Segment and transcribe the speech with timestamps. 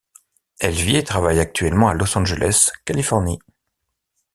[0.59, 3.37] Elle vit et travaille actuellement à Los Angeles, Californie.